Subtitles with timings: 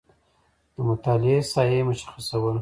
[0.75, 2.55] د مطالعې ساحه مشخصول